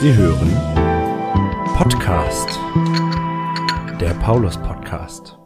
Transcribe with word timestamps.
Sie 0.00 0.14
hören 0.14 0.52
Podcast, 1.76 2.48
der 4.00 4.14
Paulus 4.22 4.56
Podcast. 4.56 5.36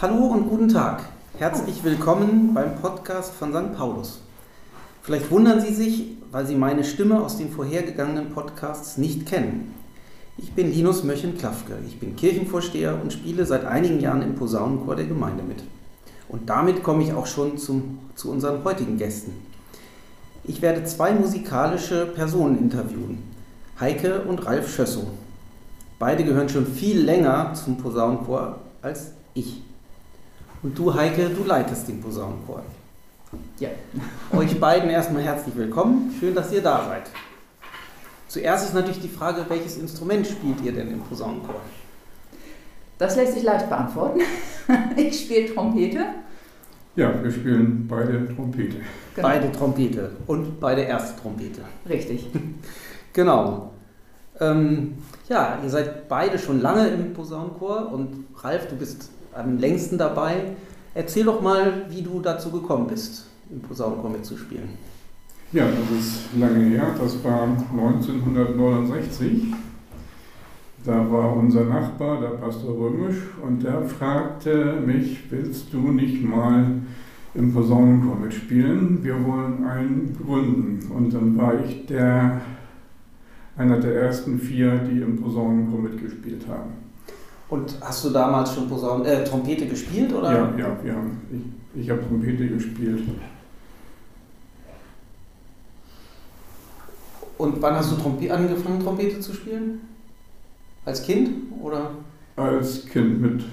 Hallo 0.00 0.26
und 0.26 0.48
guten 0.48 0.66
Tag. 0.66 1.04
Herzlich 1.38 1.84
willkommen 1.84 2.52
beim 2.52 2.74
Podcast 2.80 3.32
von 3.34 3.52
St. 3.52 3.76
Paulus. 3.76 4.20
Vielleicht 5.02 5.30
wundern 5.30 5.60
Sie 5.60 5.72
sich, 5.72 6.16
weil 6.32 6.44
Sie 6.44 6.56
meine 6.56 6.82
Stimme 6.82 7.20
aus 7.20 7.38
den 7.38 7.52
vorhergegangenen 7.52 8.30
Podcasts 8.30 8.98
nicht 8.98 9.26
kennen. 9.26 9.72
Ich 10.36 10.50
bin 10.54 10.72
Linus 10.72 11.04
Möchen-Klafke. 11.04 11.78
Ich 11.86 12.00
bin 12.00 12.16
Kirchenvorsteher 12.16 12.98
und 13.00 13.12
spiele 13.12 13.46
seit 13.46 13.66
einigen 13.66 14.00
Jahren 14.00 14.22
im 14.22 14.34
Posaunenchor 14.34 14.96
der 14.96 15.06
Gemeinde 15.06 15.44
mit. 15.44 15.62
Und 16.28 16.48
damit 16.48 16.82
komme 16.82 17.02
ich 17.02 17.12
auch 17.12 17.26
schon 17.26 17.58
zum, 17.58 17.98
zu 18.14 18.30
unseren 18.30 18.64
heutigen 18.64 18.96
Gästen. 18.96 19.32
Ich 20.44 20.62
werde 20.62 20.84
zwei 20.84 21.12
musikalische 21.12 22.06
Personen 22.06 22.58
interviewen, 22.58 23.22
Heike 23.78 24.22
und 24.22 24.44
Ralf 24.44 24.74
Schössow. 24.74 25.06
Beide 25.98 26.24
gehören 26.24 26.48
schon 26.48 26.66
viel 26.66 27.00
länger 27.00 27.54
zum 27.54 27.78
Posaunenchor 27.78 28.58
als 28.80 29.12
ich. 29.34 29.62
Und 30.62 30.76
du, 30.76 30.92
Heike, 30.92 31.30
du 31.30 31.44
leitest 31.44 31.86
den 31.86 32.00
Posaunenchor. 32.00 32.62
Ja. 33.60 33.68
Euch 34.36 34.58
beiden 34.58 34.90
erstmal 34.90 35.22
herzlich 35.22 35.54
willkommen. 35.56 36.14
Schön, 36.18 36.34
dass 36.34 36.52
ihr 36.52 36.62
da 36.62 36.84
seid. 36.86 37.04
Zuerst 38.28 38.66
ist 38.66 38.74
natürlich 38.74 39.00
die 39.00 39.08
Frage, 39.08 39.44
welches 39.48 39.76
Instrument 39.76 40.26
spielt 40.26 40.60
ihr 40.62 40.72
denn 40.72 40.90
im 40.90 41.00
Posaunenchor? 41.00 41.60
Das 42.98 43.16
lässt 43.16 43.34
sich 43.34 43.42
leicht 43.42 43.68
beantworten. 43.68 44.20
Ich 44.96 45.20
spiele 45.20 45.52
Trompete. 45.52 46.00
Ja, 46.94 47.22
wir 47.22 47.30
spielen 47.30 47.86
beide 47.88 48.34
Trompete. 48.34 48.76
Genau. 49.14 49.28
Beide 49.28 49.52
Trompete 49.52 50.10
und 50.26 50.60
beide 50.60 50.82
erste 50.82 51.20
Trompete. 51.20 51.62
Richtig. 51.88 52.26
Genau. 53.14 53.72
Ähm, 54.40 54.94
ja, 55.28 55.58
ihr 55.62 55.68
seid 55.68 56.08
beide 56.08 56.38
schon 56.38 56.62
lange 56.62 56.88
im 56.88 57.12
Posaunenchor 57.12 57.92
und 57.92 58.24
Ralf, 58.36 58.68
du 58.68 58.76
bist 58.76 59.10
am 59.34 59.58
längsten 59.58 59.98
dabei. 59.98 60.44
Erzähl 60.94 61.24
doch 61.24 61.42
mal, 61.42 61.84
wie 61.90 62.00
du 62.00 62.20
dazu 62.20 62.50
gekommen 62.50 62.86
bist, 62.86 63.26
im 63.50 63.60
Posaunenchor 63.60 64.08
mitzuspielen. 64.08 64.70
Ja, 65.52 65.66
das 65.66 65.98
ist 65.98 66.20
lange 66.38 66.64
her. 66.70 66.94
Das 66.98 67.22
war 67.22 67.42
1969. 67.42 69.52
Da 70.84 71.10
war 71.10 71.36
unser 71.36 71.64
Nachbar, 71.64 72.20
der 72.20 72.30
Pastor 72.30 72.76
Römisch, 72.76 73.18
und 73.40 73.62
der 73.62 73.82
fragte 73.82 74.80
mich, 74.84 75.30
willst 75.30 75.72
du 75.72 75.78
nicht 75.92 76.24
mal 76.24 76.64
im 77.34 77.54
Posaunenchor 77.54 78.16
mitspielen? 78.16 79.02
Wir 79.02 79.24
wollen 79.24 79.64
einen 79.64 80.16
gründen. 80.20 80.90
Und 80.90 81.14
dann 81.14 81.38
war 81.38 81.54
ich 81.64 81.86
der, 81.86 82.40
einer 83.56 83.78
der 83.78 83.94
ersten 84.02 84.40
vier, 84.40 84.78
die 84.78 85.00
im 85.00 85.22
Posaunenchor 85.22 85.80
mitgespielt 85.80 86.48
haben. 86.48 86.72
Und 87.48 87.76
hast 87.80 88.04
du 88.04 88.10
damals 88.10 88.52
schon 88.52 88.68
Posaun 88.68 89.04
äh, 89.04 89.22
Trompete 89.22 89.66
gespielt? 89.66 90.12
Oder? 90.12 90.32
Ja, 90.32 90.58
ja, 90.58 90.76
wir 90.82 90.94
haben, 90.94 91.20
ich, 91.74 91.82
ich 91.82 91.90
habe 91.90 92.02
Trompete 92.02 92.48
gespielt. 92.48 93.02
Und 97.38 97.60
wann 97.60 97.74
hast 97.74 97.92
du 97.92 97.96
Trompe 97.96 98.32
angefangen, 98.32 98.80
Trompete 98.80 99.20
zu 99.20 99.32
spielen? 99.32 99.80
Als 100.84 101.02
Kind? 101.02 101.30
Oder? 101.60 101.90
Als 102.36 102.86
Kind 102.86 103.20
mit 103.20 103.44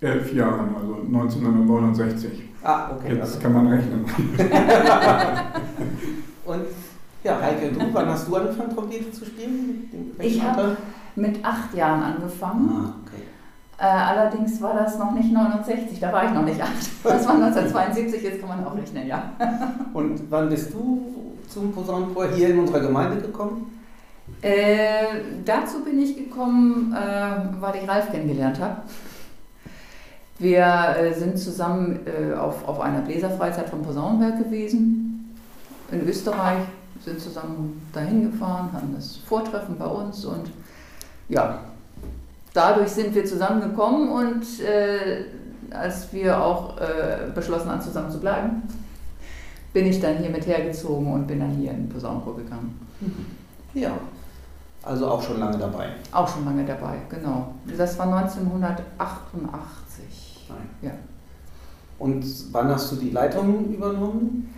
elf 0.00 0.32
Jahren, 0.34 0.74
also 0.74 0.94
1969. 1.06 2.42
Ah, 2.62 2.90
okay. 2.92 3.14
Jetzt 3.14 3.22
also- 3.22 3.38
kann 3.38 3.52
man 3.52 3.68
rechnen. 3.68 4.04
Und 6.44 6.62
ja, 7.22 7.38
Heike, 7.40 7.70
du, 7.72 7.80
wann 7.92 8.06
hast 8.08 8.26
du 8.26 8.36
angefangen, 8.36 8.74
Trompete 8.74 9.12
zu 9.12 9.24
spielen? 9.26 9.90
Ich 10.18 10.42
habe 10.42 10.76
mit 11.14 11.44
acht 11.44 11.74
Jahren 11.74 12.02
angefangen. 12.02 12.70
Ah, 12.70 12.94
okay. 13.04 13.22
Äh, 13.78 13.84
allerdings 13.84 14.60
war 14.60 14.74
das 14.74 14.98
noch 14.98 15.12
nicht 15.12 15.32
69, 15.32 16.00
da 16.00 16.12
war 16.12 16.24
ich 16.24 16.32
noch 16.32 16.44
nicht 16.44 16.60
acht. 16.60 16.72
Das 17.04 17.26
war 17.26 17.34
1972, 17.34 18.22
jetzt 18.22 18.40
kann 18.40 18.48
man 18.48 18.64
auch 18.64 18.76
rechnen, 18.76 19.06
ja. 19.06 19.32
Und 19.92 20.30
wann 20.30 20.48
bist 20.48 20.72
du 20.74 21.36
zum 21.48 21.72
Posaunenchor 21.72 22.28
hier 22.28 22.50
in 22.50 22.58
unserer 22.58 22.80
Gemeinde 22.80 23.20
gekommen? 23.20 23.79
Äh, 24.42 25.04
dazu 25.44 25.84
bin 25.84 26.00
ich 26.00 26.16
gekommen, 26.16 26.94
äh, 26.94 27.60
weil 27.60 27.76
ich 27.76 27.88
Ralf 27.88 28.10
kennengelernt 28.10 28.58
habe. 28.58 28.82
Wir 30.38 30.96
äh, 30.98 31.12
sind 31.12 31.38
zusammen 31.38 32.00
äh, 32.06 32.34
auf, 32.34 32.66
auf 32.66 32.80
einer 32.80 33.02
Bläserfreizeit 33.02 33.68
vom 33.68 33.82
Posaunenberg 33.82 34.38
gewesen 34.38 35.36
in 35.92 36.08
Österreich, 36.08 36.60
sind 37.04 37.20
zusammen 37.20 37.86
dahin 37.92 38.30
gefahren, 38.30 38.70
hatten 38.72 38.94
das 38.94 39.16
Vortreffen 39.16 39.76
bei 39.76 39.86
uns 39.86 40.24
und 40.24 40.50
ja, 41.28 41.60
dadurch 42.54 42.88
sind 42.88 43.14
wir 43.14 43.24
zusammengekommen 43.26 44.08
und 44.08 44.60
äh, 44.60 45.24
als 45.70 46.12
wir 46.12 46.42
auch 46.42 46.74
beschlossen 47.32 47.70
haben, 47.70 47.80
zusammen 47.80 48.10
zu 48.10 48.18
bleiben, 48.18 48.62
bin 49.72 49.86
ich 49.86 50.00
dann 50.00 50.16
hier 50.16 50.30
mit 50.30 50.44
hergezogen 50.44 51.12
und 51.12 51.28
bin 51.28 51.38
dann 51.38 51.50
hier 51.50 51.70
in 51.70 51.84
den 51.84 51.88
Posaunenchor 51.88 52.36
gegangen. 52.36 52.74
Ja. 53.72 53.92
Also 54.82 55.08
auch 55.08 55.22
schon 55.22 55.40
lange 55.40 55.58
dabei. 55.58 55.88
Auch 56.12 56.28
schon 56.28 56.44
lange 56.44 56.64
dabei, 56.64 56.98
genau. 57.08 57.54
Das 57.76 57.98
war 57.98 58.06
1988. 58.06 60.46
Nein. 60.48 60.58
Ja. 60.82 60.90
Und 61.98 62.24
wann 62.52 62.68
hast 62.68 62.92
du 62.92 62.96
die 62.96 63.10
Leitung 63.10 63.66
übernommen? 63.74 64.54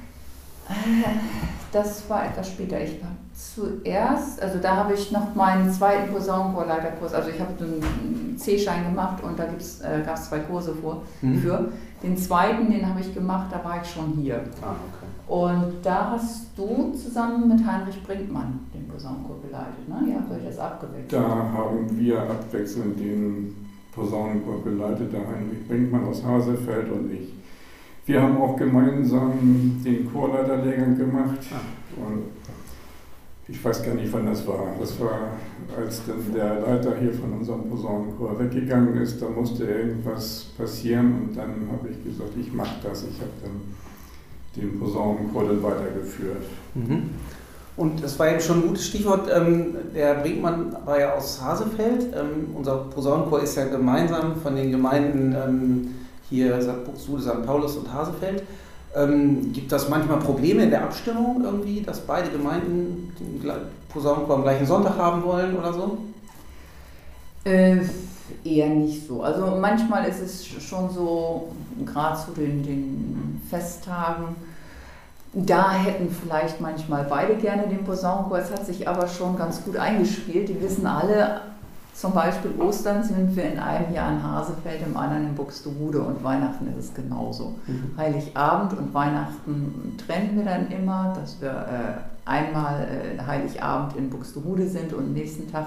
Das 1.72 2.08
war 2.08 2.26
etwas 2.26 2.48
später. 2.48 2.80
Ich 2.80 3.00
war 3.02 3.10
zuerst, 3.34 4.40
also 4.40 4.58
da 4.58 4.76
habe 4.76 4.94
ich 4.94 5.10
noch 5.10 5.34
meinen 5.34 5.72
zweiten 5.72 6.12
Posaunenchorleiterkurs, 6.12 7.14
also 7.14 7.30
ich 7.30 7.40
habe 7.40 7.50
einen 7.64 8.36
C-Schein 8.38 8.84
gemacht 8.84 9.22
und 9.24 9.36
da 9.38 9.44
äh, 9.44 10.02
gab 10.04 10.16
es 10.16 10.28
zwei 10.28 10.38
Kurse 10.40 10.74
vor, 10.74 11.02
Mhm. 11.20 11.38
für. 11.40 11.68
Den 12.02 12.16
zweiten, 12.16 12.70
den 12.70 12.88
habe 12.88 13.00
ich 13.00 13.12
gemacht, 13.14 13.46
da 13.50 13.64
war 13.64 13.80
ich 13.82 13.90
schon 13.90 14.12
hier. 14.20 14.36
Ah, 14.60 14.74
okay. 14.92 15.01
Und 15.26 15.74
da 15.82 16.10
hast 16.10 16.48
du 16.56 16.92
zusammen 16.92 17.48
mit 17.48 17.66
Heinrich 17.66 18.02
Brinkmann 18.02 18.60
den 18.74 18.88
Posaunenchor 18.88 19.40
geleitet, 19.40 19.88
ne? 19.88 20.10
Ihr 20.10 20.16
habt 20.16 20.30
euch 20.32 20.44
das 20.44 20.58
abgewechselt. 20.58 21.12
Da 21.12 21.22
haben 21.22 21.86
wir 21.98 22.20
abwechselnd 22.20 22.98
den 22.98 23.54
Posaunenchor 23.94 24.62
geleitet, 24.64 25.12
der 25.12 25.20
Heinrich 25.20 25.66
Brinkmann 25.68 26.04
aus 26.04 26.24
Hasefeld 26.24 26.90
und 26.90 27.12
ich. 27.12 27.32
Wir 28.04 28.20
haben 28.20 28.36
auch 28.38 28.56
gemeinsam 28.56 29.80
den 29.84 30.12
Chorleiterlehrgang 30.12 30.98
gemacht. 30.98 31.38
Ah. 31.52 32.04
Und 32.04 32.24
ich 33.46 33.64
weiß 33.64 33.84
gar 33.84 33.94
nicht, 33.94 34.12
wann 34.12 34.26
das 34.26 34.46
war. 34.46 34.74
Das 34.80 34.98
war, 35.00 35.28
als 35.76 36.02
dann 36.06 36.32
der 36.34 36.60
Leiter 36.60 36.96
hier 36.98 37.12
von 37.12 37.32
unserem 37.32 37.68
Posaunenchor 37.68 38.38
weggegangen 38.38 38.94
ist. 39.00 39.22
Da 39.22 39.28
musste 39.28 39.64
irgendwas 39.64 40.46
passieren 40.56 41.14
und 41.22 41.36
dann 41.36 41.68
habe 41.70 41.90
ich 41.90 42.02
gesagt, 42.04 42.30
ich 42.40 42.52
mache 42.52 42.76
das. 42.82 43.04
Ich 43.04 43.20
habe 43.20 43.30
dann 43.42 43.60
den 44.56 44.78
Posaunenchor 44.78 45.44
dann 45.44 45.62
weitergeführt. 45.62 46.42
Mhm. 46.74 47.10
Und 47.76 48.04
es 48.04 48.18
war 48.18 48.28
eben 48.28 48.40
schon 48.40 48.58
ein 48.58 48.68
gutes 48.68 48.86
Stichwort. 48.86 49.28
Ähm, 49.34 49.74
der 49.94 50.14
Brinkmann 50.16 50.76
war 50.84 51.00
ja 51.00 51.14
aus 51.14 51.40
Hasefeld. 51.40 52.14
Ähm, 52.14 52.54
unser 52.54 52.76
Posaunenchor 52.76 53.42
ist 53.42 53.56
ja 53.56 53.64
gemeinsam 53.64 54.36
von 54.36 54.56
den 54.56 54.70
Gemeinden 54.70 55.34
ähm, 55.34 55.94
hier 56.28 56.60
St. 56.60 56.84
Buxtehude, 56.84 57.22
St. 57.22 57.46
Paulus 57.46 57.76
und 57.76 57.92
Hasefeld. 57.92 58.42
Ähm, 58.94 59.52
gibt 59.54 59.72
das 59.72 59.88
manchmal 59.88 60.18
Probleme 60.18 60.64
in 60.64 60.70
der 60.70 60.84
Abstimmung 60.84 61.42
irgendwie, 61.42 61.80
dass 61.80 62.00
beide 62.00 62.28
Gemeinden 62.28 63.14
den 63.18 63.42
Posaunenchor 63.88 64.36
am 64.36 64.42
gleichen 64.42 64.66
Sonntag 64.66 64.98
haben 64.98 65.22
wollen 65.24 65.56
oder 65.56 65.72
so? 65.72 65.98
Äh, 67.44 67.78
eher 68.44 68.68
nicht 68.68 69.06
so. 69.06 69.22
Also 69.22 69.56
manchmal 69.60 70.06
ist 70.06 70.20
es 70.20 70.46
schon 70.46 70.90
so, 70.90 71.52
gerade 71.84 72.18
zu 72.18 72.32
den, 72.32 72.62
den 72.62 73.40
Festtagen, 73.48 74.36
da 75.34 75.72
hätten 75.72 76.10
vielleicht 76.10 76.60
manchmal 76.60 77.04
beide 77.04 77.36
gerne 77.36 77.66
den 77.66 77.84
Posaunenchor. 77.84 78.38
Es 78.38 78.50
hat 78.50 78.66
sich 78.66 78.86
aber 78.86 79.08
schon 79.08 79.36
ganz 79.38 79.64
gut 79.64 79.76
eingespielt. 79.76 80.48
Die 80.48 80.60
wissen 80.60 80.86
alle, 80.86 81.40
zum 81.94 82.12
Beispiel 82.12 82.50
Ostern 82.58 83.02
sind 83.02 83.36
wir 83.36 83.44
in 83.44 83.58
einem 83.58 83.94
Jahr 83.94 84.12
in 84.12 84.22
Hasefeld, 84.22 84.80
im 84.86 84.96
anderen 84.96 85.28
in 85.28 85.34
Buxtehude 85.34 86.00
und 86.00 86.24
Weihnachten 86.24 86.66
ist 86.68 86.84
es 86.86 86.94
genauso. 86.94 87.54
Mhm. 87.66 87.92
Heiligabend 87.96 88.78
und 88.78 88.92
Weihnachten 88.92 89.96
trennen 90.04 90.36
wir 90.36 90.44
dann 90.44 90.70
immer, 90.70 91.14
dass 91.18 91.40
wir 91.40 91.50
äh, 91.50 92.28
einmal 92.28 92.86
äh, 92.88 93.22
Heiligabend 93.22 93.96
in 93.96 94.10
Buxtehude 94.10 94.68
sind 94.68 94.92
und 94.92 95.12
nächsten 95.12 95.50
Tag, 95.50 95.66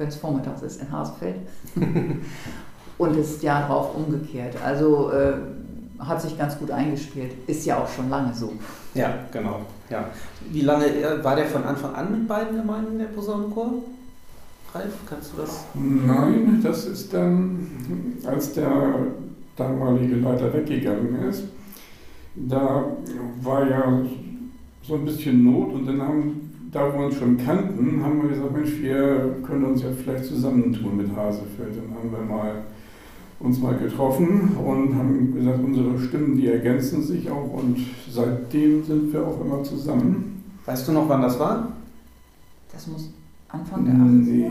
wenn 0.00 0.08
es 0.08 0.16
vormittags 0.16 0.62
ist, 0.62 0.80
in 0.80 0.90
Hasefeld. 0.90 1.36
und 2.98 3.18
das 3.18 3.42
Jahr 3.42 3.68
drauf 3.68 3.94
umgekehrt. 3.94 4.56
Also 4.64 5.12
äh, 5.12 5.34
hat 5.98 6.22
sich 6.22 6.38
ganz 6.38 6.58
gut 6.58 6.70
eingespielt. 6.70 7.32
Ist 7.46 7.66
ja 7.66 7.78
auch 7.78 7.88
schon 7.88 8.08
lange 8.08 8.32
so. 8.32 8.52
Ja, 8.94 9.12
genau. 9.30 9.60
Ja. 9.90 10.06
Wie 10.50 10.62
lange 10.62 10.86
äh, 10.86 11.22
war 11.22 11.36
der 11.36 11.44
von 11.44 11.64
Anfang 11.64 11.94
an 11.94 12.12
mit 12.12 12.26
beiden 12.26 12.56
Gemeinden, 12.56 12.98
der 12.98 13.06
Posaunenchor? 13.06 13.74
Ralf, 14.72 14.94
kannst 15.06 15.32
du 15.34 15.42
das? 15.42 15.64
Nein, 15.74 16.60
das 16.62 16.86
ist 16.86 17.12
dann, 17.12 18.16
als 18.24 18.54
der 18.54 18.94
damalige 19.56 20.16
Leiter 20.16 20.50
weggegangen 20.54 21.28
ist, 21.28 21.44
da 22.34 22.84
war 23.42 23.68
ja 23.68 24.00
so 24.82 24.94
ein 24.94 25.04
bisschen 25.04 25.44
Not 25.44 25.74
und 25.74 25.86
dann 25.86 26.00
haben, 26.00 26.39
da 26.70 26.92
wir 26.92 27.06
uns 27.06 27.16
schon 27.16 27.36
kannten, 27.38 28.02
haben 28.04 28.22
wir 28.22 28.28
gesagt, 28.30 28.52
Mensch, 28.52 28.80
wir 28.80 29.36
können 29.44 29.64
uns 29.64 29.82
ja 29.82 29.88
vielleicht 29.90 30.24
zusammentun 30.24 30.96
mit 30.96 31.14
Hasefeld. 31.16 31.74
Dann 31.76 31.94
haben 31.96 32.10
wir 32.12 32.34
mal 32.36 32.62
uns 33.40 33.58
mal 33.58 33.74
getroffen 33.76 34.50
und 34.64 34.94
haben 34.94 35.34
gesagt, 35.34 35.60
unsere 35.64 35.98
Stimmen, 35.98 36.36
die 36.36 36.48
ergänzen 36.48 37.02
sich 37.02 37.30
auch 37.30 37.50
und 37.54 37.78
seitdem 38.10 38.84
sind 38.84 39.12
wir 39.12 39.26
auch 39.26 39.40
immer 39.40 39.62
zusammen. 39.62 40.42
Weißt 40.66 40.86
du 40.86 40.92
noch, 40.92 41.08
wann 41.08 41.22
das 41.22 41.38
war? 41.40 41.72
Das 42.70 42.86
muss 42.86 43.10
Anfang 43.48 43.84
der 43.86 43.94
80er? 43.94 43.98
Nee, 43.98 44.50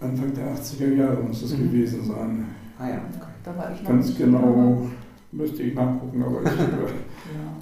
Anfang 0.00 0.32
der 0.34 0.54
80er 0.54 0.94
Jahre 0.94 1.22
muss 1.22 1.42
das 1.42 1.56
Mhm. 1.56 1.64
gewesen 1.64 2.04
sein. 2.04 2.44
Ah 2.78 2.88
ja. 2.88 3.00
Da 3.44 3.56
war 3.56 3.70
ich 3.72 3.82
noch 3.82 3.90
Ganz 3.90 4.06
nicht 4.06 4.18
genau 4.18 4.86
müsste 5.32 5.62
ich 5.62 5.74
nachgucken, 5.74 6.22
aber 6.22 6.42
ich, 6.42 6.48
Ja. 6.58 7.52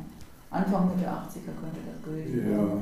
Anfang 0.51 0.89
Mitte 0.89 1.09
80er 1.09 1.53
könnte 1.61 1.81
das 1.93 2.03
gewesen 2.05 2.51
ja, 2.51 2.57
sein. 2.57 2.79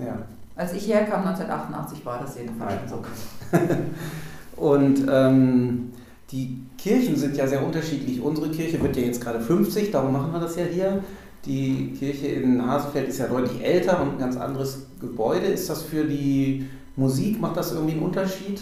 ja. 0.00 0.04
ja. 0.06 0.18
Als 0.58 0.72
ich 0.72 0.88
herkam, 0.88 1.20
1988, 1.24 2.04
war 2.04 2.18
das 2.20 2.36
jedenfalls 2.36 2.74
schon 2.90 2.98
so. 2.98 4.60
Und 4.60 5.06
ähm, 5.08 5.92
die 6.32 6.58
Kirchen 6.76 7.14
sind 7.14 7.36
ja 7.36 7.46
sehr 7.46 7.64
unterschiedlich. 7.64 8.20
Unsere 8.20 8.48
Kirche 8.50 8.82
wird 8.82 8.96
ja 8.96 9.02
jetzt 9.04 9.20
gerade 9.22 9.40
50, 9.40 9.92
darum 9.92 10.12
machen 10.12 10.32
wir 10.32 10.40
das 10.40 10.56
ja 10.56 10.64
hier. 10.64 10.98
Die 11.44 11.92
Kirche 11.96 12.26
in 12.26 12.66
Hasefeld 12.66 13.08
ist 13.08 13.18
ja 13.18 13.28
deutlich 13.28 13.64
älter 13.64 14.02
und 14.02 14.14
ein 14.14 14.18
ganz 14.18 14.36
anderes 14.36 14.86
Gebäude. 15.00 15.46
Ist 15.46 15.70
das 15.70 15.84
für 15.84 16.04
die 16.04 16.68
Musik, 16.96 17.40
macht 17.40 17.56
das 17.56 17.70
irgendwie 17.70 17.92
einen 17.92 18.02
Unterschied? 18.02 18.60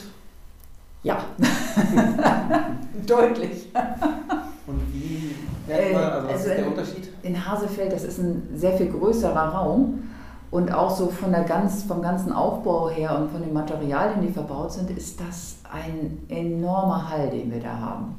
Ja, 1.02 1.24
deutlich. 3.06 3.68
Und 4.66 4.80
wie 4.92 5.34
merkt 5.66 5.92
man, 5.94 6.02
also 6.02 6.26
was 6.28 6.34
also 6.34 6.44
ist 6.44 6.46
der 6.50 6.58
in- 6.58 6.68
Unterschied? 6.68 7.08
In 7.22 7.46
Hasefeld, 7.50 7.92
das 7.92 8.04
ist 8.04 8.18
ein 8.18 8.42
sehr 8.54 8.76
viel 8.76 8.88
größerer 8.90 9.48
Raum 9.54 10.02
und 10.56 10.72
auch 10.72 10.90
so 10.90 11.08
von 11.08 11.32
der 11.32 11.44
ganz, 11.44 11.82
vom 11.82 12.00
ganzen 12.00 12.32
Aufbau 12.32 12.88
her 12.88 13.18
und 13.18 13.30
von 13.30 13.42
den 13.42 13.52
Materialien, 13.52 14.22
die 14.22 14.32
verbaut 14.32 14.72
sind, 14.72 14.88
ist 14.88 15.20
das 15.20 15.58
ein 15.70 16.16
enormer 16.30 17.10
Hall, 17.10 17.28
den 17.28 17.52
wir 17.52 17.60
da 17.60 17.78
haben. 17.78 18.14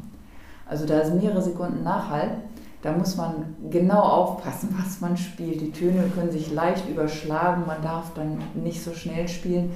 Also 0.69 0.85
da 0.85 0.99
ist 0.99 1.15
mehrere 1.15 1.41
Sekunden 1.41 1.81
Nachhall. 1.81 2.37
Da 2.83 2.91
muss 2.91 3.17
man 3.17 3.55
genau 3.71 4.01
aufpassen, 4.01 4.69
was 4.79 5.01
man 5.01 5.17
spielt. 5.17 5.61
Die 5.61 5.71
Töne 5.71 6.11
können 6.13 6.29
sich 6.29 6.53
leicht 6.53 6.87
überschlagen, 6.87 7.63
man 7.65 7.81
darf 7.81 8.13
dann 8.13 8.37
nicht 8.53 8.83
so 8.83 8.93
schnell 8.93 9.27
spielen. 9.27 9.71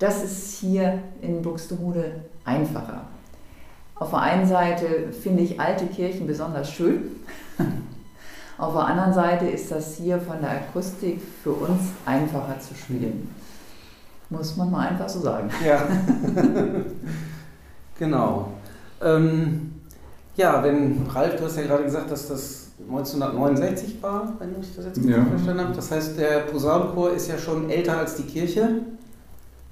Das 0.00 0.24
ist 0.24 0.58
hier 0.58 0.98
in 1.20 1.40
Buxtehude 1.40 2.16
einfacher. 2.44 3.02
Auf 3.94 4.10
der 4.10 4.22
einen 4.22 4.48
Seite 4.48 5.12
finde 5.12 5.44
ich 5.44 5.60
alte 5.60 5.86
Kirchen 5.86 6.26
besonders 6.26 6.68
schön. 6.72 7.02
Auf 8.58 8.74
der 8.74 8.84
anderen 8.86 9.12
Seite 9.12 9.46
ist 9.46 9.70
das 9.70 9.96
hier 9.96 10.18
von 10.20 10.40
der 10.40 10.50
Akustik 10.50 11.20
für 11.42 11.50
uns 11.52 11.80
einfacher 12.06 12.58
zu 12.60 12.74
spielen. 12.74 13.28
Muss 14.30 14.56
man 14.56 14.70
mal 14.70 14.88
einfach 14.88 15.08
so 15.08 15.20
sagen. 15.20 15.50
Ja. 15.66 15.82
genau. 17.98 18.48
Ähm, 19.02 19.72
ja, 20.36 20.62
wenn 20.62 21.06
Ralf, 21.08 21.36
du 21.36 21.44
hast 21.44 21.56
ja 21.56 21.62
gerade 21.64 21.84
gesagt, 21.84 22.10
dass 22.10 22.28
das 22.28 22.70
1969 22.88 24.02
war, 24.02 24.32
wenn 24.38 24.50
ich 24.60 24.74
das 24.74 24.86
jetzt 24.86 24.98
richtig 24.98 25.16
Ja. 25.16 25.24
verstanden 25.24 25.64
habe. 25.64 25.74
Das 25.74 25.90
heißt, 25.90 26.18
der 26.18 26.40
Posaunenchor 26.40 27.10
ist 27.12 27.28
ja 27.28 27.38
schon 27.38 27.68
älter 27.70 27.98
als 27.98 28.16
die 28.16 28.22
Kirche. 28.24 28.68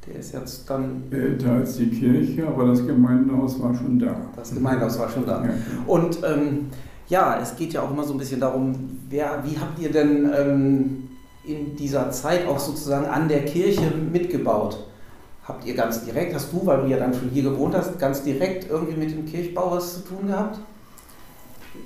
Der 0.06 0.16
ist 0.18 0.32
jetzt 0.32 0.68
dann, 0.68 1.04
Älter 1.10 1.52
als 1.52 1.76
die 1.76 1.88
Kirche, 1.90 2.46
aber 2.46 2.66
das 2.66 2.86
Gemeindehaus 2.86 3.60
war 3.60 3.74
schon 3.74 3.98
da. 3.98 4.16
das 4.34 4.52
Gemeindehaus 4.54 4.98
war 4.98 5.08
schon 5.10 5.26
da. 5.26 5.44
Ja. 5.44 5.50
Und 5.86 6.18
ähm, 6.24 6.68
ja, 7.10 7.38
es 7.42 7.56
geht 7.56 7.72
ja 7.72 7.82
auch 7.82 7.90
immer 7.90 8.04
so 8.04 8.14
ein 8.14 8.18
bisschen 8.18 8.40
darum, 8.40 8.74
wer, 9.10 9.42
wie 9.44 9.58
habt 9.58 9.78
ihr 9.78 9.90
denn 9.90 10.30
ähm, 10.34 11.08
in 11.44 11.76
dieser 11.76 12.10
Zeit 12.10 12.46
auch 12.46 12.58
sozusagen 12.58 13.06
an 13.06 13.28
der 13.28 13.44
Kirche 13.44 13.92
mitgebaut? 14.12 14.86
Habt 15.44 15.66
ihr 15.66 15.74
ganz 15.74 16.04
direkt, 16.04 16.34
hast 16.34 16.52
du, 16.52 16.64
weil 16.64 16.82
du 16.82 16.86
ja 16.86 16.98
dann 16.98 17.12
schon 17.12 17.28
hier 17.30 17.42
gewohnt 17.42 17.74
hast, 17.74 17.98
ganz 17.98 18.22
direkt 18.22 18.70
irgendwie 18.70 18.96
mit 18.96 19.10
dem 19.10 19.26
Kirchbau 19.26 19.72
was 19.72 19.94
zu 19.94 20.00
tun 20.08 20.28
gehabt? 20.28 20.60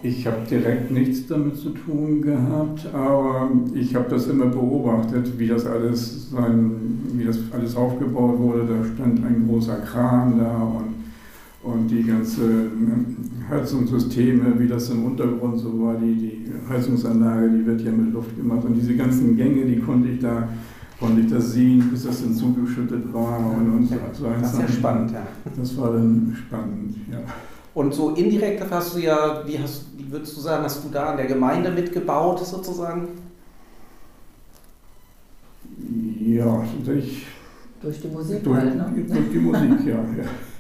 Ich 0.02 0.26
habe 0.26 0.38
direkt 0.48 0.90
nichts 0.90 1.26
damit 1.26 1.56
zu 1.56 1.70
tun 1.70 2.20
gehabt, 2.20 2.86
aber 2.92 3.50
ich 3.72 3.94
habe 3.94 4.08
das 4.10 4.26
immer 4.26 4.46
beobachtet, 4.46 5.38
wie 5.38 5.46
das 5.46 5.64
alles 5.64 6.30
sein, 6.30 7.00
wie 7.14 7.24
das 7.24 7.38
alles 7.52 7.74
aufgebaut 7.76 8.38
wurde. 8.38 8.66
Da 8.66 8.84
stand 8.84 9.24
ein 9.24 9.46
großer 9.48 9.76
Kran 9.76 10.38
da 10.38 10.62
und, 10.62 11.03
und 11.64 11.88
die 11.88 12.02
ganzen 12.02 13.30
Heizungssysteme, 13.48 14.58
wie 14.58 14.68
das 14.68 14.90
im 14.90 15.04
Untergrund 15.04 15.58
so 15.58 15.80
war, 15.80 15.96
die, 15.96 16.14
die 16.14 16.44
Heizungsanlage, 16.68 17.48
die 17.50 17.66
wird 17.66 17.80
ja 17.80 17.90
mit 17.90 18.12
Luft 18.12 18.36
gemacht 18.36 18.64
und 18.64 18.74
diese 18.74 18.94
ganzen 18.94 19.36
Gänge, 19.36 19.64
die 19.64 19.80
konnte 19.80 20.08
ich 20.08 20.20
da 20.20 20.48
konnte 20.98 21.20
ich 21.22 21.30
das 21.30 21.52
sehen, 21.52 21.90
bis 21.90 22.04
das 22.04 22.22
dann 22.22 22.34
zugeschüttet 22.34 23.12
war 23.12 23.38
und, 23.38 23.72
und 23.72 23.88
so. 23.88 23.96
so 24.12 24.26
Das 24.40 24.52
ist 24.52 24.60
ja 24.60 24.68
spannend, 24.68 25.10
ja. 25.12 25.26
Das 25.56 25.76
war 25.76 25.92
dann 25.92 26.36
spannend, 26.46 26.96
ja. 27.10 27.18
Und 27.74 27.92
so 27.92 28.10
indirekt 28.10 28.64
hast 28.70 28.94
du 28.94 29.00
ja, 29.00 29.42
wie, 29.46 29.58
hast, 29.58 29.86
wie 29.96 30.10
würdest 30.10 30.36
du 30.36 30.40
sagen, 30.40 30.62
hast 30.62 30.84
du 30.84 30.88
da 30.90 31.10
an 31.10 31.16
der 31.16 31.26
Gemeinde 31.26 31.70
mitgebaut 31.70 32.46
sozusagen? 32.46 33.08
Ja, 36.20 36.62
ich 36.96 37.26
Durch 37.82 38.00
die 38.00 38.08
Musik 38.08 38.44
Durch, 38.44 38.58
halt, 38.58 38.76
ne? 38.76 39.04
durch 39.08 39.30
die 39.32 39.38
Musik, 39.38 39.86
ja, 39.86 39.94
ja. 39.94 40.24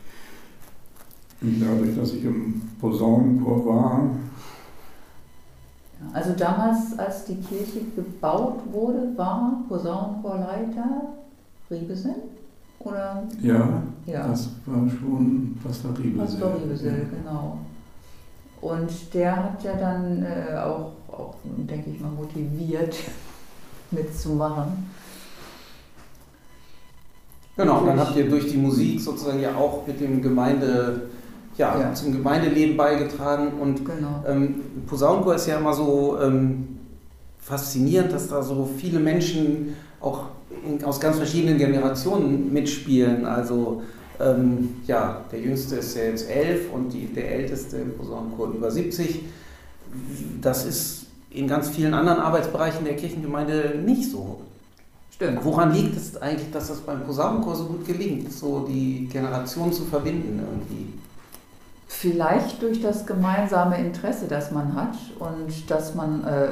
Und 1.44 1.60
dadurch, 1.60 1.94
dass 1.94 2.14
ich 2.14 2.24
im 2.24 2.62
Posaunenchor 2.80 3.66
war, 3.66 4.10
Also 6.12 6.32
damals, 6.32 6.98
als 6.98 7.24
die 7.26 7.36
Kirche 7.36 7.80
gebaut 7.94 8.60
wurde, 8.72 9.12
war 9.16 9.62
Posaunenchorleiter 9.68 11.02
Riebesen? 11.70 12.14
Oder? 12.78 13.22
ja, 13.42 13.82
Ja, 14.06 14.28
das 14.28 14.50
war 14.66 14.88
schon 14.88 15.58
Pastor 15.62 15.90
Riebesel. 15.98 16.18
Pastor 16.18 16.54
Riebesel, 16.56 17.06
genau. 17.10 17.58
Und 18.60 18.90
der 19.12 19.36
hat 19.36 19.62
ja 19.62 19.74
dann 19.74 20.22
äh, 20.22 20.56
auch, 20.56 20.92
auch, 21.12 21.34
denke 21.44 21.90
ich 21.90 22.00
mal, 22.00 22.10
motiviert 22.10 22.96
mitzumachen. 23.90 24.90
Genau, 27.56 27.80
und 27.80 27.86
dann 27.86 28.00
habt 28.00 28.16
ihr 28.16 28.28
durch 28.28 28.50
die 28.50 28.56
Musik 28.56 29.00
sozusagen 29.00 29.40
ja 29.40 29.54
auch 29.54 29.86
mit 29.86 30.00
dem 30.00 30.20
Gemeinde, 30.20 31.10
ja, 31.56 31.78
Ja. 31.78 31.94
zum 31.94 32.12
Gemeindeleben 32.12 32.76
beigetragen 32.76 33.52
und 33.60 33.84
Genau. 33.84 34.24
Ähm, 34.26 34.56
Posaunenchor 34.86 35.34
ist 35.34 35.46
ja 35.46 35.58
immer 35.58 35.72
so 35.74 36.18
ähm, 36.20 36.78
faszinierend, 37.40 38.12
dass 38.12 38.28
da 38.28 38.42
so 38.42 38.68
viele 38.76 38.98
Menschen 39.00 39.74
auch 40.00 40.26
aus 40.84 41.00
ganz 41.00 41.16
verschiedenen 41.16 41.58
Generationen 41.58 42.52
mitspielen. 42.52 43.26
Also 43.26 43.82
ähm, 44.20 44.76
ja, 44.86 45.22
der 45.30 45.40
Jüngste 45.40 45.76
ist 45.76 45.96
ja 45.96 46.04
jetzt 46.04 46.30
elf 46.30 46.72
und 46.72 46.92
die, 46.92 47.06
der 47.06 47.32
Älteste 47.32 47.78
im 47.78 47.96
Posaunenchor 47.96 48.48
über 48.48 48.70
70. 48.70 49.22
Das 50.40 50.64
ist 50.64 51.06
in 51.30 51.48
ganz 51.48 51.68
vielen 51.68 51.94
anderen 51.94 52.20
Arbeitsbereichen 52.20 52.84
der 52.84 52.96
Kirchengemeinde 52.96 53.80
nicht 53.84 54.10
so. 54.10 54.40
Stimmt. 55.10 55.44
Woran 55.44 55.72
liegt 55.72 55.96
es 55.96 56.16
eigentlich, 56.20 56.50
dass 56.50 56.68
das 56.68 56.78
beim 56.80 57.02
Posaunenchor 57.04 57.54
so 57.54 57.64
gut 57.66 57.86
gelingt, 57.86 58.32
so 58.32 58.66
die 58.68 59.08
Generationen 59.12 59.72
zu 59.72 59.84
verbinden 59.84 60.40
irgendwie? 60.40 60.92
Vielleicht 61.86 62.62
durch 62.62 62.80
das 62.82 63.06
gemeinsame 63.06 63.78
Interesse, 63.78 64.26
das 64.28 64.50
man 64.50 64.74
hat 64.74 64.96
und 65.18 65.70
dass 65.70 65.94
man 65.94 66.24
äh, 66.24 66.48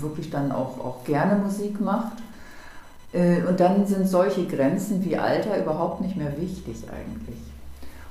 wirklich 0.00 0.30
dann 0.30 0.52
auch, 0.52 0.78
auch 0.78 1.04
gerne 1.04 1.36
Musik 1.36 1.80
macht. 1.80 2.18
Äh, 3.12 3.42
und 3.42 3.60
dann 3.60 3.86
sind 3.86 4.08
solche 4.08 4.46
Grenzen 4.46 5.04
wie 5.04 5.16
Alter 5.16 5.60
überhaupt 5.60 6.00
nicht 6.00 6.16
mehr 6.16 6.36
wichtig 6.38 6.84
eigentlich. 6.88 7.38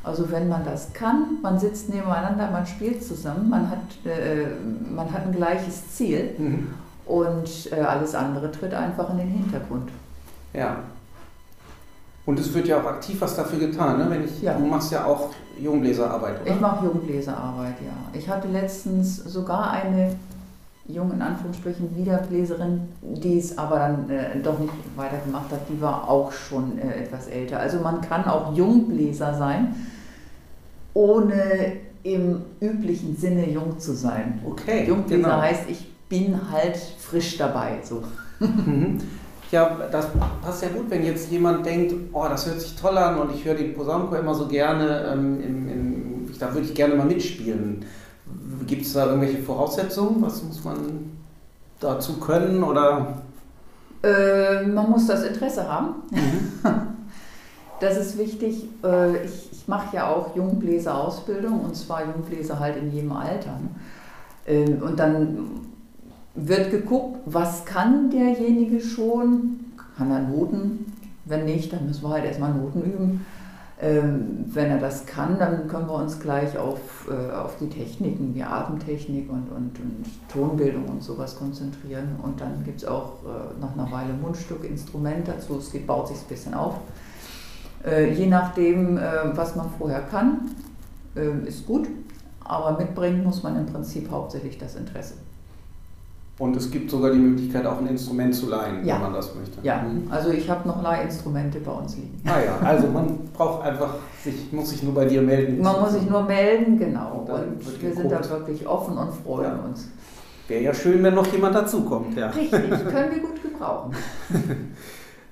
Also 0.04 0.30
wenn 0.32 0.50
man 0.50 0.66
das 0.66 0.94
kann, 0.94 1.38
man 1.42 1.58
sitzt 1.60 1.90
nebeneinander, 1.90 2.52
man 2.52 2.68
spielt 2.68 3.04
zusammen, 3.04 3.50
man 3.50 3.70
hat, 3.70 3.80
äh, 4.06 4.48
man 4.94 5.12
hat 5.12 5.26
ein 5.26 5.34
gleiches 5.34 5.96
Ziel 5.96 6.36
und 7.06 7.72
äh, 7.72 7.80
alles 7.82 8.14
andere 8.14 8.52
tritt 8.52 8.74
einfach 8.74 9.10
in 9.12 9.18
den 9.18 9.30
Hintergrund. 9.30 9.90
Ja. 10.54 10.78
Und 12.26 12.40
es 12.40 12.54
wird 12.54 12.68
ja 12.68 12.80
auch 12.80 12.86
aktiv 12.86 13.20
was 13.20 13.36
dafür 13.36 13.60
getan, 13.60 13.98
ne? 13.98 14.10
Wenn 14.10 14.24
ich, 14.24 14.42
Ja. 14.42 14.54
Du 14.54 14.66
machst 14.66 14.92
ja 14.92 15.06
auch 15.06 15.32
Jungbläserarbeit, 15.60 16.42
oder? 16.42 16.52
Ich 16.52 16.60
mache 16.60 16.86
Jungbläserarbeit, 16.86 17.76
ja. 17.86 18.18
Ich 18.18 18.30
hatte 18.30 18.48
letztens 18.48 19.18
sogar 19.18 19.72
eine 19.72 20.16
junge, 20.88 21.14
in 21.14 21.22
Anführungsstrichen, 21.22 21.96
Wiederbläserin, 21.96 22.82
die 23.02 23.40
es 23.40 23.58
aber 23.58 23.80
dann 23.80 24.10
äh, 24.10 24.40
doch 24.42 24.60
nicht 24.60 24.74
weitergemacht 24.96 25.52
hat. 25.52 25.62
Die 25.70 25.82
war 25.82 26.10
auch 26.10 26.32
schon 26.32 26.78
äh, 26.78 27.04
etwas 27.04 27.28
älter. 27.28 27.60
Also 27.60 27.80
man 27.80 28.02
kann 28.02 28.26
auch 28.26 28.56
Jungbläser 28.56 29.34
sein, 29.34 29.76
ohne 30.94 31.78
im 32.04 32.42
üblichen 32.60 33.16
Sinne 33.16 33.50
jung 33.50 33.80
zu 33.80 33.94
sein. 33.94 34.42
Okay, 34.46 34.86
Jungbläser 34.86 35.24
genau. 35.24 35.42
heißt, 35.42 35.70
ich 35.70 35.90
bin 36.10 36.40
halt 36.52 36.78
frisch 36.78 37.38
dabei. 37.38 37.80
So. 37.84 38.04
Mhm. 38.40 39.00
Ja, 39.54 39.78
das 39.92 40.08
passt 40.42 40.64
ja 40.64 40.70
gut, 40.70 40.90
wenn 40.90 41.06
jetzt 41.06 41.30
jemand 41.30 41.64
denkt, 41.64 41.94
oh, 42.12 42.26
das 42.28 42.48
hört 42.48 42.60
sich 42.60 42.76
toll 42.76 42.98
an 42.98 43.20
und 43.20 43.36
ich 43.36 43.46
höre 43.46 43.54
den 43.54 43.76
Posaunenchor 43.76 44.18
immer 44.18 44.34
so 44.34 44.48
gerne, 44.48 45.12
ähm, 45.14 45.40
im, 45.44 45.70
im, 45.70 46.30
da 46.40 46.52
würde 46.52 46.66
ich 46.66 46.74
gerne 46.74 46.96
mal 46.96 47.06
mitspielen. 47.06 47.86
Gibt 48.66 48.82
es 48.84 48.94
da 48.94 49.06
irgendwelche 49.06 49.44
Voraussetzungen? 49.44 50.24
Was 50.24 50.42
muss 50.42 50.64
man 50.64 51.12
dazu 51.80 52.14
können 52.14 52.64
oder? 52.64 53.22
Äh, 54.02 54.64
man 54.66 54.90
muss 54.90 55.06
das 55.06 55.24
Interesse 55.24 55.70
haben. 55.72 55.96
Mhm. 56.10 56.64
Das 57.80 57.98
ist 57.98 58.18
wichtig. 58.18 58.64
Äh, 58.82 59.26
ich, 59.26 59.52
ich 59.52 59.68
mache 59.68 59.98
ja 59.98 60.08
auch 60.08 60.36
Jungbläser-Ausbildung 60.38 61.60
und 61.66 61.76
zwar 61.76 62.06
Jungbläser 62.06 62.58
halt 62.58 62.78
in 62.78 62.92
jedem 62.92 63.12
Alter. 63.12 63.60
Äh, 64.46 64.70
und 64.76 64.98
dann 64.98 65.73
wird 66.36 66.72
geguckt, 66.72 67.20
was 67.26 67.66
kann 67.66 68.10
derjenige 68.10 68.82
schon? 68.82 69.60
Kann 69.98 70.12
er 70.12 70.22
Noten? 70.22 70.94
Wenn 71.26 71.46
nicht, 71.46 71.72
dann 71.72 71.86
müssen 71.86 72.04
wir 72.04 72.10
halt 72.10 72.26
erstmal 72.26 72.54
Noten 72.54 72.82
üben. 72.82 73.26
Ähm, 73.82 74.46
wenn 74.48 74.70
er 74.70 74.80
das 74.80 75.06
kann, 75.06 75.38
dann 75.40 75.68
können 75.68 75.88
wir 75.88 75.96
uns 75.96 76.20
gleich 76.20 76.58
auf, 76.58 77.10
äh, 77.10 77.34
auf 77.34 77.58
die 77.58 77.68
Techniken 77.68 78.34
wie 78.34 78.44
Atemtechnik 78.44 79.30
und, 79.30 79.50
und, 79.50 79.80
und 79.80 80.06
Tonbildung 80.32 80.86
und 80.86 81.04
sowas 81.04 81.36
konzentrieren. 81.36 82.16
Und 82.22 82.40
dann 82.40 82.64
gibt 82.64 82.82
es 82.82 82.88
auch 82.88 83.24
äh, 83.24 83.60
nach 83.60 83.74
einer 83.74 83.92
Weile 83.92 84.14
Mundstück, 84.14 84.64
Instrument 84.64 85.28
dazu. 85.28 85.58
Es 85.58 85.72
geht, 85.72 85.86
baut 85.86 86.08
sich 86.08 86.18
ein 86.18 86.28
bisschen 86.30 86.54
auf. 86.54 86.76
Äh, 87.86 88.14
je 88.14 88.28
nachdem, 88.28 88.98
äh, 88.98 89.02
was 89.36 89.56
man 89.56 89.70
vorher 89.78 90.02
kann, 90.02 90.52
äh, 91.16 91.48
ist 91.48 91.66
gut. 91.66 91.88
Aber 92.44 92.78
mitbringen 92.78 93.24
muss 93.24 93.44
man 93.44 93.58
im 93.58 93.66
Prinzip 93.66 94.10
hauptsächlich 94.10 94.58
das 94.58 94.76
Interesse. 94.76 95.16
Und 96.40 96.56
es 96.58 96.72
gibt 96.72 96.90
sogar 96.90 97.12
die 97.12 97.20
Möglichkeit, 97.20 97.66
auch 97.68 97.78
ein 97.80 97.86
Instrument 97.88 98.34
zu 98.34 98.50
leihen, 98.50 98.84
Ja. 98.86 98.96
wenn 98.96 99.02
man 99.04 99.14
das 99.14 99.36
möchte. 99.36 99.60
Ja, 99.62 99.84
Mhm. 99.84 100.12
also 100.12 100.32
ich 100.32 100.50
habe 100.50 100.68
noch 100.68 100.82
Leihinstrumente 100.82 101.60
bei 101.60 101.72
uns 101.72 101.96
liegen. 101.96 102.20
Ah 102.26 102.40
ja, 102.44 102.58
also 102.68 102.88
man 102.88 103.20
braucht 103.34 103.64
einfach, 103.64 103.96
sich, 104.24 104.52
muss 104.52 104.72
sich 104.72 104.82
nur 104.82 104.96
bei 104.96 105.06
dir 105.06 105.22
melden. 105.22 105.62
Man 105.62 105.80
muss 105.80 105.92
sich 105.94 106.10
nur 106.10 106.24
melden, 106.24 106.80
genau. 106.80 107.26
Und 107.28 107.30
Und 107.34 107.82
wir 107.82 107.94
sind 107.94 108.12
da 108.12 108.18
geguckt. 108.18 108.32
wirklich 108.48 108.68
offen 108.68 108.98
und 108.98 109.14
freuen 109.14 109.44
Ja. 109.44 109.60
uns. 109.64 109.90
Wäre 110.48 110.64
ja 110.64 110.74
schön, 110.74 111.04
wenn 111.04 111.14
noch 111.14 111.28
jemand 111.32 111.54
dazukommt, 111.56 112.18
ja. 112.18 112.28
Richtig, 112.30 112.52
können 112.52 113.12
wir 113.14 113.20
gut 113.22 113.42
gebrauchen. 113.44 113.92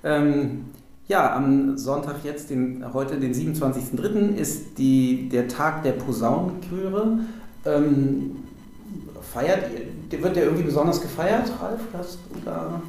Ähm, 0.04 0.66
ja, 1.08 1.36
am 1.36 1.78
Sonntag 1.78 2.16
jetzt, 2.24 2.50
den, 2.50 2.84
heute 2.94 3.18
den 3.18 3.34
27.03. 3.34 4.36
ist 4.36 4.78
die, 4.78 5.30
der 5.30 5.48
Tag 5.48 5.84
der 5.84 5.92
Posaunenchöre. 5.92 7.20
Ähm, 7.66 8.38
feiert 9.34 9.70
ihr, 10.12 10.24
wird 10.24 10.36
der 10.36 10.44
irgendwie 10.46 10.64
besonders 10.64 11.02
gefeiert, 11.02 11.52
Ralf? 11.62 11.82
Hast 11.94 12.20
du 12.34 12.40
da... 12.44 12.82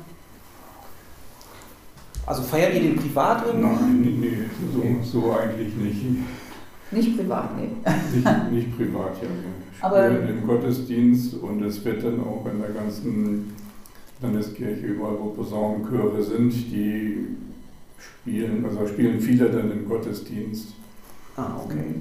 Also 2.27 2.43
feiert 2.43 2.75
ihr 2.75 2.81
den 2.81 2.97
privat 2.97 3.47
irgendwo? 3.47 3.69
Nein, 3.69 4.01
nee, 4.01 4.29
nee, 4.29 5.03
so, 5.03 5.21
so 5.21 5.33
eigentlich 5.33 5.75
nicht. 5.75 6.05
Nicht 6.93 7.17
privat, 7.17 7.57
nee. 7.57 7.69
Nicht, 8.15 8.51
nicht 8.53 8.77
privat, 8.77 9.17
ja. 9.23 9.29
Aber- 9.81 10.07
spielen 10.11 10.29
im 10.29 10.47
Gottesdienst 10.47 11.35
und 11.35 11.63
es 11.63 11.85
wird 11.85 12.05
dann 12.05 12.21
auch 12.21 12.47
in 12.53 12.61
der 12.61 12.71
ganzen 12.71 13.53
Landeskirche, 14.21 14.87
überall 14.87 15.17
wo 15.19 15.31
Posaunenchöre 15.31 16.23
sind, 16.23 16.53
die 16.53 17.27
spielen, 17.99 18.65
also 18.65 18.87
spielen 18.87 19.21
viele 19.21 19.49
dann 19.51 19.73
im 19.73 19.89
Gottesdienst. 19.89 20.69
Ah, 21.37 21.57
okay. 21.65 21.95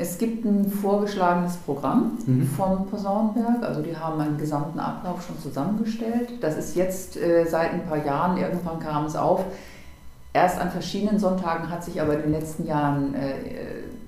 Es 0.00 0.16
gibt 0.16 0.46
ein 0.46 0.70
vorgeschlagenes 0.70 1.56
Programm 1.58 2.12
Mhm. 2.24 2.46
vom 2.56 2.86
Posaunenberg. 2.86 3.62
Also 3.62 3.82
die 3.82 3.94
haben 3.94 4.18
einen 4.18 4.38
gesamten 4.38 4.78
Ablauf 4.80 5.22
schon 5.26 5.38
zusammengestellt. 5.38 6.30
Das 6.40 6.56
ist 6.56 6.74
jetzt 6.74 7.18
äh, 7.18 7.44
seit 7.44 7.74
ein 7.74 7.84
paar 7.86 8.02
Jahren, 8.02 8.38
irgendwann 8.38 8.78
kam 8.80 9.04
es 9.04 9.14
auf. 9.14 9.44
Erst 10.32 10.58
an 10.58 10.70
verschiedenen 10.70 11.18
Sonntagen 11.18 11.68
hat 11.68 11.84
sich 11.84 12.00
aber 12.00 12.14
in 12.14 12.22
den 12.22 12.32
letzten 12.32 12.66
Jahren 12.66 13.12
äh, 13.14 13.34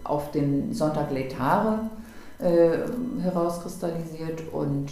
auf 0.03 0.31
den 0.31 0.73
Sonntag 0.73 1.11
Letare 1.13 1.81
äh, 2.39 2.71
herauskristallisiert 3.23 4.43
und 4.51 4.87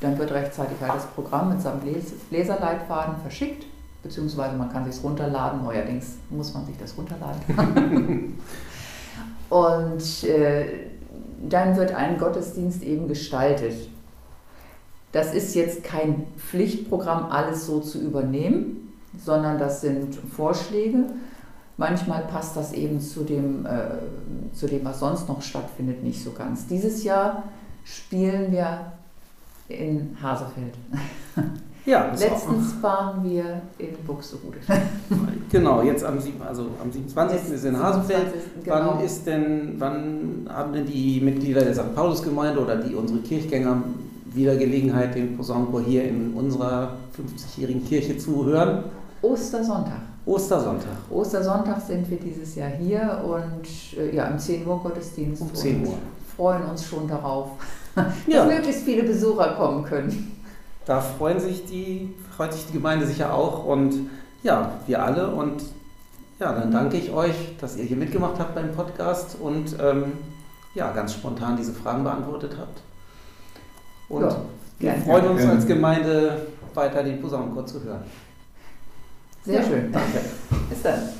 dann 0.00 0.18
wird 0.18 0.30
rechtzeitig 0.30 0.76
halt 0.80 0.94
das 0.94 1.06
Programm 1.06 1.48
mit 1.48 1.60
seinem 1.62 1.80
Bläs 1.80 2.12
Bläserleitfaden 2.30 3.16
verschickt, 3.22 3.64
beziehungsweise 4.04 4.54
man 4.56 4.70
kann 4.72 4.90
sich 4.90 5.02
runterladen, 5.02 5.64
neuerdings 5.64 6.14
muss 6.30 6.54
man 6.54 6.64
sich 6.66 6.76
das 6.78 6.94
runterladen. 6.96 8.38
und 9.50 10.24
äh, 10.24 10.66
dann 11.46 11.76
wird 11.76 11.92
ein 11.92 12.18
Gottesdienst 12.18 12.82
eben 12.82 13.08
gestaltet. 13.08 13.74
Das 15.12 15.34
ist 15.34 15.54
jetzt 15.54 15.82
kein 15.82 16.26
Pflichtprogramm, 16.36 17.26
alles 17.30 17.66
so 17.66 17.80
zu 17.80 18.00
übernehmen, 18.00 18.94
sondern 19.18 19.58
das 19.58 19.80
sind 19.80 20.14
Vorschläge. 20.14 21.06
Manchmal 21.76 22.22
passt 22.22 22.56
das 22.56 22.72
eben 22.72 23.00
zu 23.00 23.24
dem, 23.24 23.66
äh, 23.66 24.54
zu 24.54 24.66
dem, 24.66 24.84
was 24.84 25.00
sonst 25.00 25.28
noch 25.28 25.42
stattfindet, 25.42 26.04
nicht 26.04 26.22
so 26.22 26.30
ganz. 26.30 26.66
Dieses 26.66 27.02
Jahr 27.02 27.44
spielen 27.84 28.52
wir 28.52 28.92
in 29.68 30.16
Hasefeld. 30.22 30.74
Ja, 31.86 32.10
auch 32.12 32.18
Letztens 32.18 32.74
waren 32.82 33.24
wir 33.24 33.62
in 33.78 33.94
Buxtehude. 34.06 34.58
Genau, 35.50 35.82
jetzt 35.82 36.04
am, 36.04 36.20
sieben- 36.20 36.40
also 36.42 36.66
am 36.80 36.92
27. 36.92 37.52
ist 37.52 37.64
in 37.64 37.76
Hasefeld. 37.76 38.32
27., 38.54 38.64
genau. 38.64 38.94
Wann 38.96 39.04
ist 39.04 39.26
denn, 39.26 39.74
wann 39.78 40.48
haben 40.48 40.72
denn 40.72 40.86
die 40.86 41.20
Mitglieder 41.20 41.62
der 41.62 41.74
St. 41.74 41.92
Paulus-Gemeinde 41.94 42.60
oder 42.60 42.76
die 42.76 42.94
unsere 42.94 43.18
Kirchgänger 43.18 43.82
wieder 44.32 44.54
Gelegenheit, 44.54 45.16
den 45.16 45.36
Posaunenchor 45.36 45.82
hier 45.82 46.04
in 46.04 46.34
unserer 46.34 46.92
50-jährigen 47.18 47.84
Kirche 47.84 48.16
zu 48.16 48.44
hören? 48.44 48.84
Ostersonntag. 49.22 50.00
Ostersonntag 50.26 50.92
Ostersonntag 51.10 51.80
sind 51.80 52.08
wir 52.08 52.18
dieses 52.18 52.54
Jahr 52.54 52.68
hier 52.70 53.20
und 53.24 53.98
äh, 53.98 54.14
ja, 54.14 54.26
im 54.26 54.38
10 54.38 54.64
Uhr 54.66 54.78
Gottesdienst. 54.80 55.42
um 55.42 55.52
10 55.52 55.80
und 55.80 55.88
Uhr. 55.88 55.94
freuen 56.36 56.62
uns 56.70 56.84
schon 56.84 57.08
darauf, 57.08 57.48
dass 57.96 58.04
Ja, 58.28 58.44
möglichst 58.44 58.82
viele 58.82 59.02
Besucher 59.02 59.54
kommen 59.58 59.82
können. 59.84 60.36
Da 60.86 61.00
freuen 61.00 61.40
sich 61.40 61.66
die, 61.66 62.14
freut 62.36 62.52
sich 62.52 62.66
die 62.66 62.72
Gemeinde 62.72 63.06
sicher 63.06 63.34
auch 63.34 63.64
und 63.64 64.10
ja, 64.42 64.72
wir 64.86 65.02
alle. 65.02 65.28
Und 65.28 65.62
ja, 66.38 66.52
dann 66.52 66.70
danke 66.70 66.96
ich 66.96 67.10
euch, 67.10 67.56
dass 67.60 67.76
ihr 67.76 67.84
hier 67.84 67.96
mitgemacht 67.96 68.38
habt 68.38 68.54
beim 68.54 68.72
Podcast 68.72 69.36
und 69.40 69.76
ähm, 69.80 70.12
ja, 70.74 70.92
ganz 70.92 71.14
spontan 71.14 71.56
diese 71.56 71.72
Fragen 71.72 72.04
beantwortet 72.04 72.56
habt. 72.58 72.80
Und 74.08 74.22
Ja, 74.22 74.36
wir 74.78 74.94
freuen 74.94 75.28
uns 75.28 75.44
als 75.44 75.66
Gemeinde 75.66 76.46
weiter 76.74 77.02
den 77.02 77.20
Posaunenchor 77.20 77.66
zu 77.66 77.82
hören. 77.82 78.02
Sehr 79.44 79.60
Ja, 79.60 79.66
schön. 79.66 79.92
Danke. 79.92 80.20
Bis 80.68 80.82
dann. 80.82 81.19